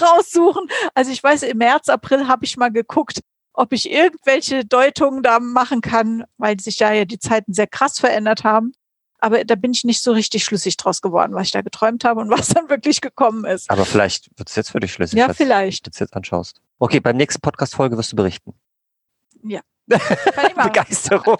[0.00, 0.68] raussuchen.
[0.94, 3.20] Also ich weiß, im März, April habe ich mal geguckt,
[3.52, 8.00] ob ich irgendwelche Deutungen da machen kann, weil sich ja, ja die Zeiten sehr krass
[8.00, 8.72] verändert haben.
[9.20, 12.20] Aber da bin ich nicht so richtig schlüssig draus geworden, was ich da geträumt habe
[12.20, 13.70] und was dann wirklich gekommen ist.
[13.70, 15.16] Aber vielleicht wird es jetzt für dich schlüssig.
[15.16, 15.86] Ja, vielleicht.
[15.86, 16.60] Du das jetzt anschaust.
[16.78, 18.54] Okay, beim nächsten Podcast-Folge wirst du berichten.
[20.34, 20.72] Kann ich machen.
[20.72, 21.36] Begeisterung.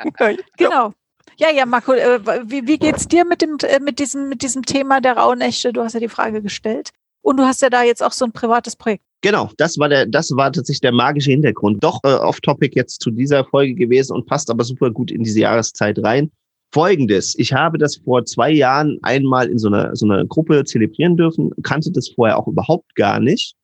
[0.57, 0.93] Genau.
[1.37, 4.63] Ja, ja, Marco, äh, wie, wie geht's dir mit dem, äh, mit diesem, mit diesem
[4.63, 5.73] Thema der Rauhnächte?
[5.73, 6.91] Du hast ja die Frage gestellt.
[7.23, 9.03] Und du hast ja da jetzt auch so ein privates Projekt.
[9.23, 11.83] Genau, das war der, das war tatsächlich der magische Hintergrund.
[11.83, 15.41] Doch äh, off-topic jetzt zu dieser Folge gewesen und passt aber super gut in diese
[15.41, 16.31] Jahreszeit rein.
[16.73, 21.17] Folgendes, ich habe das vor zwei Jahren einmal in so einer, so einer Gruppe zelebrieren
[21.17, 23.55] dürfen, kannte das vorher auch überhaupt gar nicht.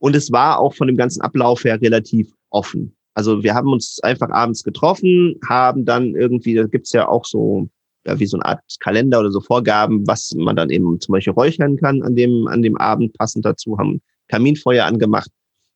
[0.00, 2.96] Und es war auch von dem ganzen Ablauf her relativ offen.
[3.14, 7.68] Also wir haben uns einfach abends getroffen, haben dann irgendwie, da gibt's ja auch so,
[8.06, 11.34] ja, wie so eine Art Kalender oder so Vorgaben, was man dann eben zum Beispiel
[11.34, 15.30] räuchern kann an dem, an dem Abend passend dazu, haben Kaminfeuer angemacht.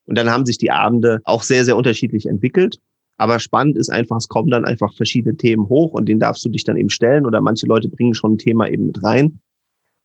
[0.07, 2.79] Und dann haben sich die Abende auch sehr, sehr unterschiedlich entwickelt.
[3.17, 6.49] Aber spannend ist einfach, es kommen dann einfach verschiedene Themen hoch und denen darfst du
[6.49, 9.39] dich dann eben stellen oder manche Leute bringen schon ein Thema eben mit rein.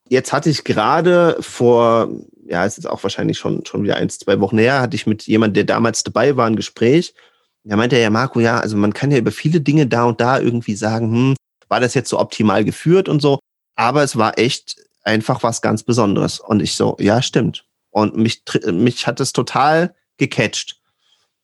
[0.09, 2.09] Jetzt hatte ich gerade vor,
[2.51, 5.23] ja, es ist auch wahrscheinlich schon, schon wieder eins, zwei Wochen her, hatte ich mit
[5.27, 7.15] jemandem, der damals dabei war, ein Gespräch.
[7.63, 10.21] Da meinte er ja, Marco, ja, also man kann ja über viele Dinge da und
[10.21, 11.37] da irgendwie sagen, hm,
[11.69, 13.39] war das jetzt so optimal geführt und so.
[13.77, 16.41] Aber es war echt einfach was ganz Besonderes.
[16.41, 17.65] Und ich so, ja, stimmt.
[17.91, 20.80] Und mich, mich hat es total gecatcht.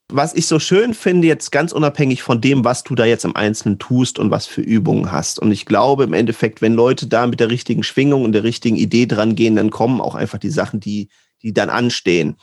[0.08, 3.34] Was ich so schön finde, jetzt ganz unabhängig von dem, was du da jetzt im
[3.34, 5.40] Einzelnen tust und was für Übungen hast.
[5.40, 8.76] Und ich glaube im Endeffekt, wenn Leute da mit der richtigen Schwingung und der richtigen
[8.76, 11.08] Idee dran gehen, dann kommen auch einfach die Sachen, die,
[11.42, 12.36] die dann anstehen.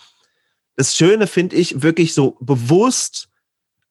[0.76, 3.30] Das Schöne finde ich, wirklich so bewusst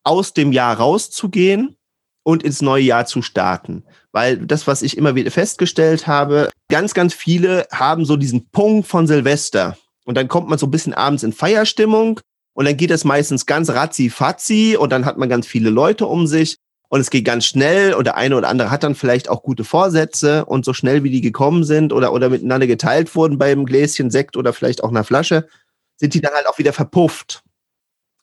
[0.04, 1.76] aus dem Jahr rauszugehen
[2.24, 3.84] und ins neue Jahr zu starten.
[4.10, 8.86] Weil das, was ich immer wieder festgestellt habe, ganz, ganz viele haben so diesen Punkt
[8.86, 9.78] von Silvester.
[10.04, 12.20] Und dann kommt man so ein bisschen abends in Feierstimmung
[12.54, 16.26] und dann geht das meistens ganz ratzi-fatzi und dann hat man ganz viele Leute um
[16.26, 16.56] sich
[16.88, 19.64] und es geht ganz schnell und der eine oder andere hat dann vielleicht auch gute
[19.64, 24.10] Vorsätze und so schnell wie die gekommen sind oder, oder miteinander geteilt wurden beim Gläschen
[24.10, 25.48] Sekt oder vielleicht auch einer Flasche,
[25.96, 27.42] sind die dann halt auch wieder verpufft.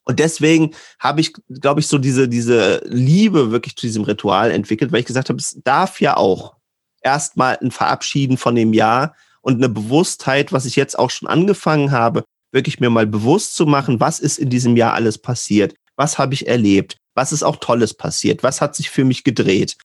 [0.03, 4.91] Und deswegen habe ich, glaube ich, so diese, diese Liebe wirklich zu diesem Ritual entwickelt,
[4.91, 6.55] weil ich gesagt habe, es darf ja auch
[7.01, 11.91] erstmal ein Verabschieden von dem Jahr und eine Bewusstheit, was ich jetzt auch schon angefangen
[11.91, 16.17] habe, wirklich mir mal bewusst zu machen, was ist in diesem Jahr alles passiert, was
[16.17, 19.77] habe ich erlebt, was ist auch Tolles passiert, was hat sich für mich gedreht.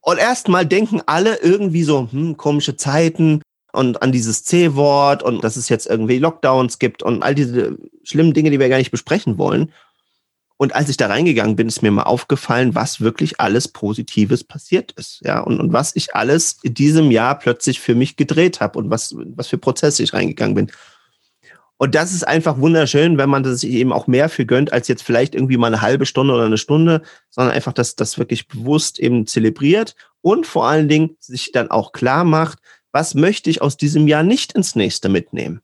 [0.00, 3.40] Und erstmal denken alle irgendwie so, hm, komische Zeiten
[3.72, 8.34] und an dieses C-Wort und dass es jetzt irgendwie Lockdowns gibt und all diese schlimmen
[8.34, 9.72] Dinge, die wir gar nicht besprechen wollen.
[10.58, 14.92] Und als ich da reingegangen bin, ist mir mal aufgefallen, was wirklich alles Positives passiert
[14.92, 15.20] ist.
[15.24, 18.90] Ja, und, und was ich alles in diesem Jahr plötzlich für mich gedreht habe und
[18.90, 20.70] was, was für Prozesse ich reingegangen bin.
[21.82, 24.86] Und das ist einfach wunderschön, wenn man das sich eben auch mehr für gönnt, als
[24.86, 28.46] jetzt vielleicht irgendwie mal eine halbe Stunde oder eine Stunde, sondern einfach das, das wirklich
[28.46, 32.60] bewusst eben zelebriert und vor allen Dingen sich dann auch klar macht,
[32.92, 35.60] was möchte ich aus diesem Jahr nicht ins nächste mitnehmen?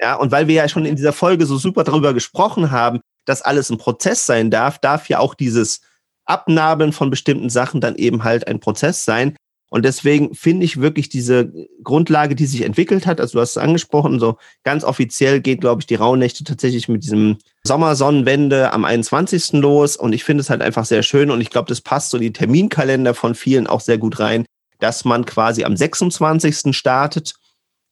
[0.00, 3.42] Ja, und weil wir ja schon in dieser Folge so super darüber gesprochen haben, dass
[3.42, 5.82] alles ein Prozess sein darf, darf ja auch dieses
[6.24, 9.36] Abnabeln von bestimmten Sachen dann eben halt ein Prozess sein.
[9.72, 11.50] Und deswegen finde ich wirklich diese
[11.82, 15.80] Grundlage, die sich entwickelt hat, also du hast es angesprochen, so ganz offiziell geht, glaube
[15.80, 19.52] ich, die Rauhnächte tatsächlich mit diesem Sommersonnenwende am 21.
[19.52, 19.96] los.
[19.96, 22.22] Und ich finde es halt einfach sehr schön und ich glaube, das passt so in
[22.22, 24.44] die Terminkalender von vielen auch sehr gut rein,
[24.78, 26.76] dass man quasi am 26.
[26.76, 27.32] startet.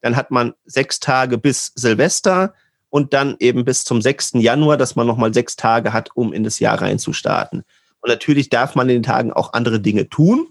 [0.03, 2.53] Dann hat man sechs Tage bis Silvester
[2.91, 4.33] und dann eben bis zum 6.
[4.35, 7.63] Januar, dass man nochmal sechs Tage hat, um in das Jahr reinzustarten.
[8.03, 10.47] Und natürlich darf man in den Tagen auch andere Dinge tun.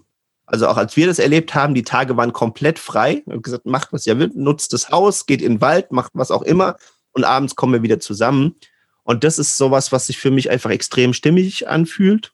[0.50, 3.22] Also auch als wir das erlebt haben, die Tage waren komplett frei.
[3.24, 6.10] Wir haben gesagt, macht was ihr wollt, nutzt das Haus, geht in den Wald, macht
[6.14, 6.76] was auch immer
[7.12, 8.56] und abends kommen wir wieder zusammen.
[9.04, 12.32] Und das ist sowas, was sich für mich einfach extrem stimmig anfühlt,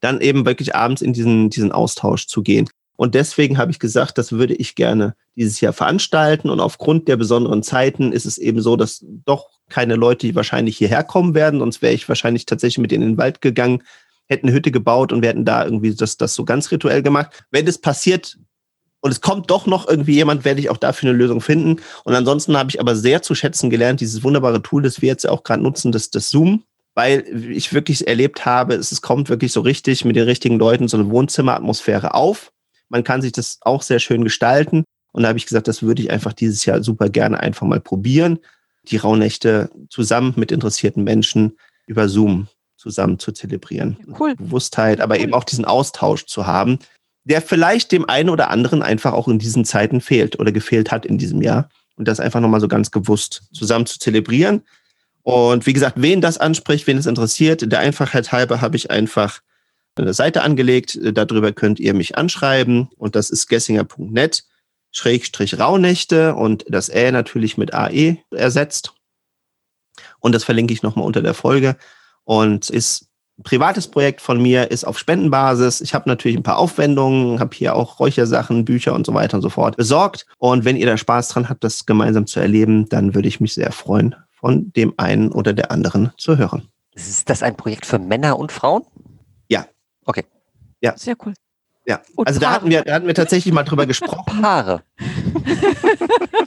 [0.00, 2.68] dann eben wirklich abends in diesen, diesen Austausch zu gehen.
[2.96, 6.50] Und deswegen habe ich gesagt, das würde ich gerne dieses Jahr veranstalten.
[6.50, 11.04] Und aufgrund der besonderen Zeiten ist es eben so, dass doch keine Leute wahrscheinlich hierher
[11.04, 11.60] kommen werden.
[11.60, 13.82] Sonst wäre ich wahrscheinlich tatsächlich mit in den Wald gegangen,
[14.28, 17.44] hätten eine Hütte gebaut und wir hätten da irgendwie das, das so ganz rituell gemacht.
[17.50, 18.38] Wenn das passiert
[19.00, 21.82] und es kommt doch noch irgendwie jemand, werde ich auch dafür eine Lösung finden.
[22.04, 25.28] Und ansonsten habe ich aber sehr zu schätzen gelernt, dieses wunderbare Tool, das wir jetzt
[25.28, 29.60] auch gerade nutzen, das, das Zoom, weil ich wirklich erlebt habe, es kommt wirklich so
[29.60, 32.50] richtig mit den richtigen Leuten so eine Wohnzimmeratmosphäre auf.
[32.88, 34.84] Man kann sich das auch sehr schön gestalten.
[35.12, 37.80] Und da habe ich gesagt, das würde ich einfach dieses Jahr super gerne einfach mal
[37.80, 38.38] probieren.
[38.88, 42.48] Die Rauhnächte zusammen mit interessierten Menschen über Zoom
[42.84, 43.96] zusammen zu zelebrieren.
[44.20, 44.36] Cool.
[44.36, 45.22] Bewusstheit, aber cool.
[45.22, 46.78] eben auch diesen Austausch zu haben,
[47.24, 51.06] der vielleicht dem einen oder anderen einfach auch in diesen Zeiten fehlt oder gefehlt hat
[51.06, 51.70] in diesem Jahr.
[51.96, 54.62] Und das einfach nochmal so ganz gewusst zusammen zu zelebrieren.
[55.22, 59.40] Und wie gesagt, wen das anspricht, wen es interessiert, der Einfachheit halber habe ich einfach
[59.96, 60.98] eine Seite angelegt.
[61.00, 62.90] Darüber könnt ihr mich anschreiben.
[62.98, 64.44] Und das ist gessinger.net,
[64.90, 68.92] Schrägstrich Rauhnächte und das Ä natürlich mit AE ersetzt.
[70.20, 71.76] Und das verlinke ich nochmal unter der Folge
[72.24, 73.08] und ist
[73.38, 75.80] ein privates Projekt von mir, ist auf Spendenbasis.
[75.80, 79.42] Ich habe natürlich ein paar Aufwendungen, habe hier auch Räuchersachen, Bücher und so weiter und
[79.42, 80.26] so fort besorgt.
[80.38, 83.54] Und wenn ihr da Spaß dran habt, das gemeinsam zu erleben, dann würde ich mich
[83.54, 86.68] sehr freuen, von dem einen oder der anderen zu hören.
[86.94, 88.82] Ist das ein Projekt für Männer und Frauen?
[89.48, 89.66] Ja.
[90.04, 90.24] Okay.
[90.80, 90.96] Ja.
[90.96, 91.34] Sehr cool.
[91.86, 94.40] Ja, und also da hatten, wir, da hatten wir tatsächlich mal drüber gesprochen.
[94.40, 94.82] Paare.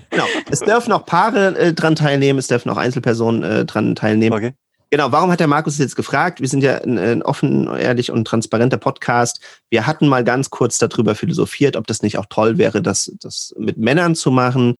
[0.09, 0.25] genau.
[0.49, 4.35] Es dürfen auch Paare äh, dran teilnehmen, es dürfen auch Einzelpersonen äh, dran teilnehmen.
[4.35, 4.53] Okay.
[4.89, 6.39] Genau, warum hat der Markus jetzt gefragt?
[6.39, 9.41] Wir sind ja ein, ein offen, ehrlich und transparenter Podcast.
[9.69, 13.53] Wir hatten mal ganz kurz darüber philosophiert, ob das nicht auch toll wäre, das, das
[13.57, 14.75] mit Männern zu machen.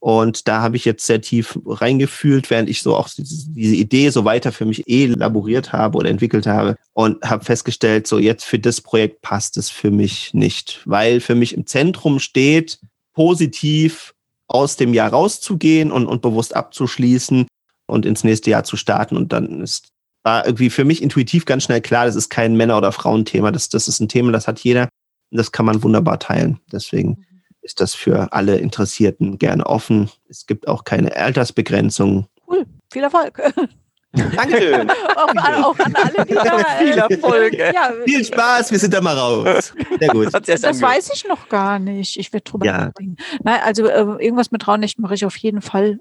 [0.00, 4.10] Und da habe ich jetzt sehr tief reingefühlt, während ich so auch diese, diese Idee
[4.10, 8.60] so weiter für mich elaboriert habe oder entwickelt habe und habe festgestellt, so jetzt für
[8.60, 12.78] das Projekt passt es für mich nicht, weil für mich im Zentrum steht,
[13.12, 14.14] positiv
[14.46, 17.48] aus dem Jahr rauszugehen und, und bewusst abzuschließen
[17.88, 19.16] und ins nächste Jahr zu starten.
[19.16, 19.88] Und dann ist
[20.28, 23.50] war irgendwie für mich intuitiv ganz schnell klar, das ist kein Männer- oder Frauenthema.
[23.50, 24.88] Das, das ist ein Thema, das hat jeder.
[25.30, 26.60] Und das kann man wunderbar teilen.
[26.70, 27.24] Deswegen mhm.
[27.62, 30.10] ist das für alle Interessierten gerne offen.
[30.28, 32.26] Es gibt auch keine Altersbegrenzung.
[32.46, 32.66] Cool.
[32.92, 33.40] Viel Erfolg.
[34.12, 34.90] Dankeschön.
[35.16, 37.54] auch, an, auch an alle, die da, Viel Erfolg.
[37.58, 39.74] Ja, Viel Spaß, wir sind da mal raus.
[39.98, 40.32] Sehr gut.
[40.32, 42.18] Das, das weiß ich noch gar nicht.
[42.18, 42.86] Ich werde drüber ja.
[42.86, 43.16] nachdenken.
[43.44, 46.00] Nein, also äh, irgendwas mit Raunächten mache ich auf jeden Fall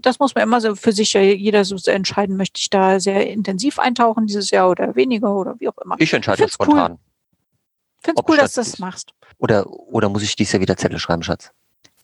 [0.00, 3.78] das muss man immer so für sich jeder so entscheiden, möchte ich da sehr intensiv
[3.78, 5.96] eintauchen dieses Jahr oder weniger oder wie auch immer.
[5.98, 6.92] Ich entscheide das spontan.
[6.92, 6.98] Cool.
[8.00, 9.12] Finde es cool, dass du das machst.
[9.38, 11.50] Oder, oder muss ich dies Jahr wieder Zettel schreiben, Schatz?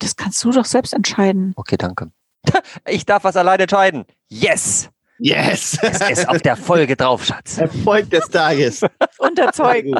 [0.00, 1.52] Das kannst du doch selbst entscheiden.
[1.56, 2.10] Okay, danke.
[2.86, 4.04] Ich darf was alleine entscheiden.
[4.28, 4.90] Yes!
[5.18, 5.78] Yes!
[5.80, 7.58] Es ist auf der Folge drauf, Schatz.
[7.58, 8.82] Erfolg des Tages.
[9.18, 9.94] Unterzeugen.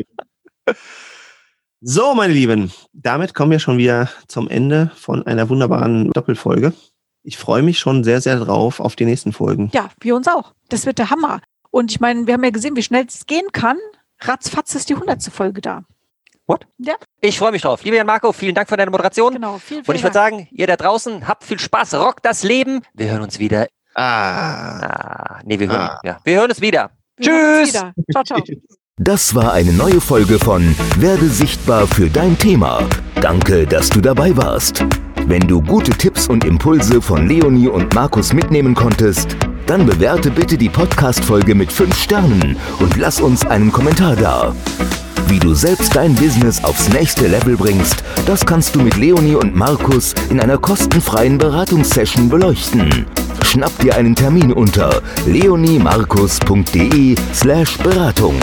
[1.80, 6.72] So, meine Lieben, damit kommen wir schon wieder zum Ende von einer wunderbaren Doppelfolge.
[7.26, 9.70] Ich freue mich schon sehr, sehr drauf auf die nächsten Folgen.
[9.72, 10.52] Ja, wir uns auch.
[10.68, 11.40] Das wird der Hammer.
[11.70, 13.78] Und ich meine, wir haben ja gesehen, wie schnell es gehen kann.
[14.20, 15.84] Ratzfatz ist die hundertste Folge da.
[16.46, 16.66] What?
[16.78, 16.94] Ja.
[17.22, 17.82] Ich freue mich drauf.
[17.82, 19.32] Lieber Jan Marco, vielen Dank für deine Moderation.
[19.32, 22.42] Genau, vielen, vielen Und ich würde sagen, ihr da draußen, habt viel Spaß, rockt das
[22.42, 22.82] Leben.
[22.92, 23.68] Wir hören uns wieder.
[23.94, 24.80] Ah.
[24.80, 26.00] ah nee, wir hören, ah.
[26.04, 26.18] ja.
[26.24, 26.90] wir hören uns wieder.
[27.16, 27.60] Wir Tschüss.
[27.60, 27.92] Uns wieder.
[28.12, 28.42] Ciao, ciao.
[28.96, 32.86] Das war eine neue Folge von Werde sichtbar für dein Thema.
[33.20, 34.84] Danke, dass du dabei warst.
[35.26, 40.58] Wenn du gute Tipps und Impulse von Leonie und Markus mitnehmen konntest, dann bewerte bitte
[40.58, 44.54] die Podcast-Folge mit 5 Sternen und lass uns einen Kommentar da.
[45.26, 49.56] Wie du selbst dein Business aufs nächste Level bringst, das kannst du mit Leonie und
[49.56, 53.06] Markus in einer kostenfreien Beratungssession beleuchten.
[53.42, 58.34] Schnapp dir einen Termin unter leoniemarkus.de slash Beratung.